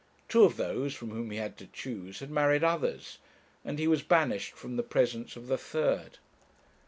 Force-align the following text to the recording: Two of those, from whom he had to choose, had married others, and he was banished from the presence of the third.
Two 0.27 0.45
of 0.45 0.57
those, 0.57 0.95
from 0.95 1.11
whom 1.11 1.29
he 1.29 1.37
had 1.37 1.57
to 1.59 1.67
choose, 1.67 2.21
had 2.21 2.31
married 2.31 2.63
others, 2.63 3.19
and 3.63 3.77
he 3.77 3.87
was 3.87 4.01
banished 4.01 4.55
from 4.55 4.75
the 4.75 4.81
presence 4.81 5.35
of 5.35 5.45
the 5.45 5.59
third. 5.59 6.17